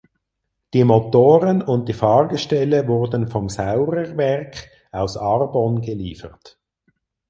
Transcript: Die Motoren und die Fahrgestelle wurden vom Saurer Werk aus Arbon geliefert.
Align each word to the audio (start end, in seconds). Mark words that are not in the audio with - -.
Die 0.73 0.83
Motoren 0.83 1.61
und 1.61 1.87
die 1.87 1.93
Fahrgestelle 1.93 2.87
wurden 2.87 3.27
vom 3.27 3.49
Saurer 3.49 4.17
Werk 4.17 4.67
aus 4.91 5.15
Arbon 5.15 5.79
geliefert. 5.81 6.59